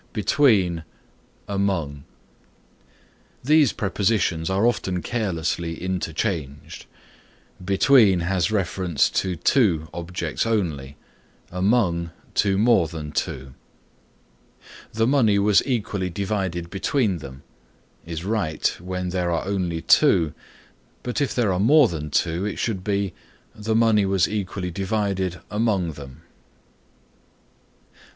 BETWEEN 0.13 0.83
AMONG 1.47 2.05
These 3.43 3.71
prepositions 3.73 4.49
are 4.49 4.65
often 4.65 5.03
carelessly 5.03 5.79
interchanged. 5.79 6.87
Between 7.63 8.21
has 8.21 8.49
reference 8.49 9.11
to 9.11 9.35
two 9.35 9.89
objects 9.93 10.47
only, 10.47 10.97
among 11.51 12.09
to 12.33 12.57
more 12.57 12.87
than 12.87 13.11
two. 13.11 13.53
"The 14.91 15.05
money 15.05 15.37
was 15.37 15.61
equally 15.67 16.09
divided 16.09 16.71
between 16.71 17.19
them" 17.19 17.43
is 18.03 18.25
right 18.25 18.75
when 18.79 19.09
there 19.09 19.29
are 19.29 19.45
only 19.45 19.83
two, 19.83 20.33
but 21.03 21.21
if 21.21 21.35
there 21.35 21.53
are 21.53 21.59
more 21.59 21.87
than 21.87 22.09
two 22.09 22.43
it 22.43 22.55
should 22.57 22.83
be 22.83 23.13
"the 23.53 23.75
money 23.75 24.07
was 24.07 24.27
equally 24.27 24.71
divided 24.71 25.41
among 25.51 25.91
them." 25.91 26.23